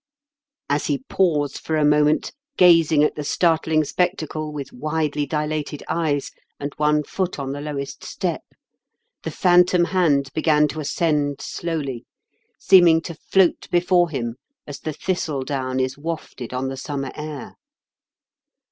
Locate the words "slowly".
11.39-12.03